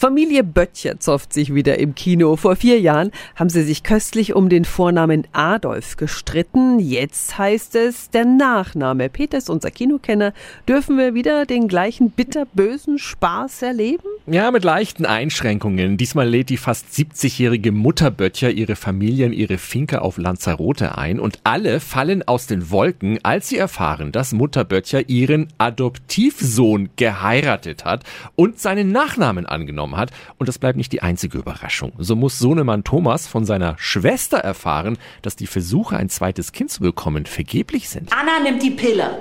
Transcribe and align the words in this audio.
Familie 0.00 0.44
Böttcher 0.44 0.98
zofft 0.98 1.34
sich 1.34 1.54
wieder 1.54 1.78
im 1.78 1.94
Kino. 1.94 2.36
Vor 2.36 2.56
vier 2.56 2.80
Jahren 2.80 3.10
haben 3.36 3.50
sie 3.50 3.62
sich 3.62 3.82
köstlich 3.82 4.34
um 4.34 4.48
den 4.48 4.64
Vornamen 4.64 5.26
Adolf 5.32 5.98
gestritten. 5.98 6.78
Jetzt 6.78 7.36
heißt 7.36 7.76
es 7.76 8.08
der 8.08 8.24
Nachname. 8.24 9.10
Peter 9.10 9.36
ist 9.36 9.50
unser 9.50 9.70
Kinokenner. 9.70 10.32
Dürfen 10.66 10.96
wir 10.96 11.12
wieder 11.12 11.44
den 11.44 11.68
gleichen 11.68 12.12
bitterbösen 12.12 12.98
Spaß 12.98 13.60
erleben? 13.60 14.08
Ja, 14.26 14.50
mit 14.50 14.64
leichten 14.64 15.06
Einschränkungen. 15.06 15.96
Diesmal 15.96 16.28
lädt 16.28 16.50
die 16.50 16.58
fast 16.58 16.86
70-jährige 16.88 17.72
Mutter 17.72 18.10
Böttcher 18.10 18.50
ihre 18.50 18.76
Familie 18.76 19.26
in 19.26 19.32
ihre 19.32 19.56
Finke 19.56 20.02
auf 20.02 20.18
Lanzarote 20.18 20.98
ein 20.98 21.18
und 21.18 21.40
alle 21.42 21.80
fallen 21.80 22.22
aus 22.28 22.46
den 22.46 22.70
Wolken, 22.70 23.18
als 23.22 23.48
sie 23.48 23.56
erfahren, 23.56 24.12
dass 24.12 24.32
Mutter 24.32 24.64
Böttcher 24.64 25.08
ihren 25.08 25.48
Adoptivsohn 25.56 26.90
geheiratet 26.96 27.86
hat 27.86 28.04
und 28.36 28.60
seinen 28.60 28.92
Nachnamen 28.92 29.46
angenommen 29.46 29.96
hat. 29.96 30.10
Und 30.36 30.48
das 30.48 30.58
bleibt 30.58 30.76
nicht 30.76 30.92
die 30.92 31.02
einzige 31.02 31.38
Überraschung. 31.38 31.92
So 31.98 32.14
muss 32.14 32.38
Sohnemann 32.38 32.84
Thomas 32.84 33.26
von 33.26 33.46
seiner 33.46 33.74
Schwester 33.78 34.38
erfahren, 34.38 34.98
dass 35.22 35.34
die 35.34 35.46
Versuche, 35.46 35.96
ein 35.96 36.10
zweites 36.10 36.52
Kind 36.52 36.70
zu 36.70 36.82
bekommen, 36.82 37.24
vergeblich 37.24 37.88
sind. 37.88 38.12
Anna 38.12 38.38
nimmt 38.44 38.62
die 38.62 38.70
Pille. 38.70 39.18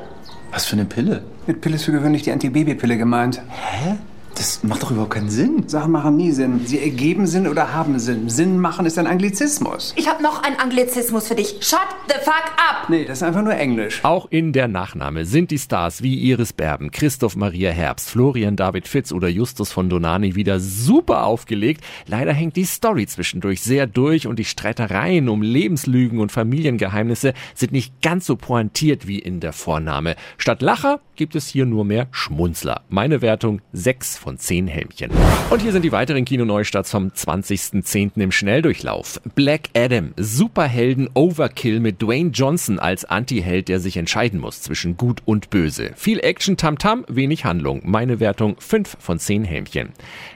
Was 0.51 0.65
für 0.65 0.73
eine 0.73 0.85
Pille? 0.85 1.23
Mit 1.47 1.61
Pille 1.61 1.75
ist 1.77 1.85
für 1.85 1.93
gewöhnlich 1.93 2.23
die 2.23 2.31
Antibabypille 2.31 2.97
gemeint. 2.97 3.41
Hä? 3.49 3.95
Das 4.39 4.63
macht 4.63 4.83
doch 4.83 4.91
überhaupt 4.91 5.11
keinen 5.11 5.29
Sinn. 5.29 5.67
Sachen 5.67 5.91
machen 5.91 6.15
nie 6.15 6.31
Sinn. 6.31 6.61
Sie 6.65 6.79
ergeben 6.79 7.27
Sinn 7.27 7.45
oder 7.45 7.73
haben 7.73 7.99
Sinn. 7.99 8.29
Sinn 8.29 8.57
machen 8.57 8.85
ist 8.85 8.97
ein 8.97 9.05
Anglizismus. 9.05 9.93
Ich 9.97 10.07
habe 10.07 10.23
noch 10.23 10.43
einen 10.43 10.55
Anglizismus 10.55 11.27
für 11.27 11.35
dich. 11.35 11.57
Shut 11.59 11.81
the 12.07 12.15
fuck 12.23 12.45
up! 12.55 12.87
Nee, 12.87 13.03
das 13.03 13.17
ist 13.17 13.23
einfach 13.23 13.41
nur 13.41 13.55
Englisch. 13.55 13.99
Auch 14.03 14.27
in 14.29 14.53
der 14.53 14.69
Nachname 14.69 15.25
sind 15.25 15.51
die 15.51 15.57
Stars 15.57 16.03
wie 16.03 16.15
Iris 16.15 16.53
Berben, 16.53 16.89
Christoph 16.89 17.35
Maria 17.35 17.71
Herbst, 17.71 18.09
Florian 18.09 18.55
David 18.55 18.87
Fitz 18.87 19.11
oder 19.11 19.27
Justus 19.27 19.73
von 19.73 19.89
Donani 19.89 20.35
wieder 20.35 20.61
super 20.61 21.25
aufgelegt. 21.25 21.83
Leider 22.07 22.31
hängt 22.31 22.55
die 22.55 22.63
Story 22.63 23.07
zwischendurch 23.07 23.61
sehr 23.61 23.87
durch 23.87 24.25
und 24.25 24.39
die 24.39 24.45
Streitereien 24.45 25.27
um 25.27 25.41
Lebenslügen 25.41 26.19
und 26.19 26.31
Familiengeheimnisse 26.31 27.33
sind 27.55 27.73
nicht 27.73 28.01
ganz 28.01 28.25
so 28.25 28.37
pointiert 28.37 29.05
wie 29.05 29.19
in 29.19 29.41
der 29.41 29.51
Vorname. 29.51 30.15
Statt 30.37 30.61
Lacher 30.61 31.01
gibt 31.17 31.35
es 31.35 31.49
hier 31.49 31.65
nur 31.65 31.83
mehr 31.83 32.07
Schmunzler. 32.11 32.83
Meine 32.87 33.21
Wertung 33.21 33.61
6 33.73 34.17
von 34.17 34.28
10 34.37 34.67
Helmchen. 34.67 35.11
Und 35.49 35.61
hier 35.61 35.71
sind 35.71 35.83
die 35.83 35.91
weiteren 35.91 36.25
Kinoneustarts 36.25 36.91
vom 36.91 37.07
20.10. 37.07 38.21
im 38.21 38.31
Schnelldurchlauf. 38.31 39.19
Black 39.35 39.69
Adam, 39.75 40.13
Superhelden 40.17 41.09
Overkill 41.13 41.79
mit 41.79 42.01
Dwayne 42.01 42.31
Johnson 42.31 42.79
als 42.79 43.05
Antiheld, 43.05 43.67
der 43.67 43.79
sich 43.79 43.97
entscheiden 43.97 44.39
muss 44.39 44.61
zwischen 44.61 44.97
Gut 44.97 45.21
und 45.25 45.49
Böse. 45.49 45.91
Viel 45.95 46.19
Action, 46.19 46.57
Tamtam, 46.57 47.01
-Tam, 47.01 47.05
wenig 47.07 47.45
Handlung. 47.45 47.81
Meine 47.85 48.19
Wertung 48.19 48.55
5 48.59 48.97
von 48.99 49.19
10 49.19 49.43
Helmchen. 49.43 49.89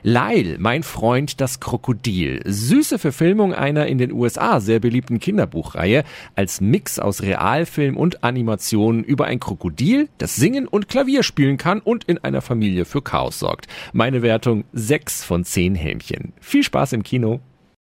Lyle, 0.03 0.57
mein 0.59 0.83
Freund, 0.83 1.39
das 1.41 1.59
Krokodil. 1.59 2.41
Süße 2.45 2.99
Verfilmung 2.99 3.53
einer 3.53 3.87
in 3.87 3.97
den 3.97 4.11
USA 4.11 4.59
sehr 4.59 4.79
beliebten 4.79 5.19
Kinderbuchreihe 5.19 6.03
als 6.35 6.61
Mix 6.61 6.99
aus 6.99 7.21
Realfilm 7.21 7.97
und 7.97 8.23
Animation 8.23 9.03
über 9.03 9.25
ein 9.25 9.39
Krokodil, 9.39 10.09
das 10.17 10.35
singen 10.35 10.67
und 10.67 10.87
Klavier 10.87 11.23
spielen 11.23 11.57
kann 11.57 11.79
und 11.79 12.05
in 12.05 12.17
einer 12.17 12.41
Familie 12.41 12.85
für 12.85 13.01
Chaos 13.01 13.39
sorgt. 13.39 13.67
Meine 13.91 14.21
Wertung 14.21 14.63
6 14.73 15.23
von 15.23 15.43
10 15.43 15.75
Helmchen. 15.75 16.33
Viel 16.39 16.63
Spaß 16.63 16.93
im 16.93 17.03
Kino. 17.03 17.41